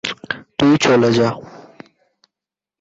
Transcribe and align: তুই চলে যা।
তুই 0.59 0.73
চলে 0.81 1.09
যা। 1.13 1.29